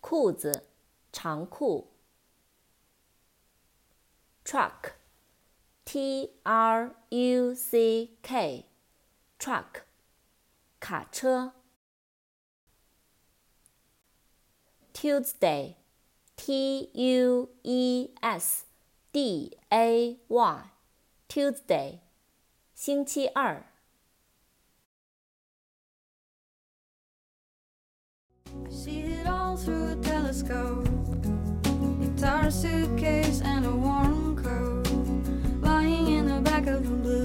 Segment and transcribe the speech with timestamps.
[0.00, 0.66] 裤子、
[1.11, 1.97] 长裤。
[4.47, 4.93] truck,
[5.83, 8.65] T R U C K,
[9.37, 9.83] truck,
[10.79, 11.51] 卡车。
[14.93, 15.75] Tuesday,
[16.37, 18.63] T U E S
[19.11, 20.71] D A Y,
[21.27, 21.99] Tuesday,
[22.73, 23.65] 星期二。
[28.45, 31.00] I see it all through a telescope.
[32.50, 34.86] Suitcase, and a warm coat
[35.62, 37.21] lying in the back of the